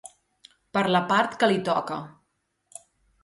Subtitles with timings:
[0.77, 1.97] Per la part que li toca.